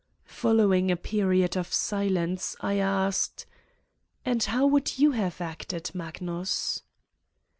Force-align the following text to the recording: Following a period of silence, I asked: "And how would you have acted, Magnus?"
Following 0.25 0.89
a 0.89 0.95
period 0.95 1.55
of 1.55 1.71
silence, 1.71 2.55
I 2.59 2.79
asked: 2.79 3.45
"And 4.25 4.41
how 4.41 4.65
would 4.65 4.97
you 4.97 5.11
have 5.11 5.39
acted, 5.39 5.91
Magnus?" 5.93 6.81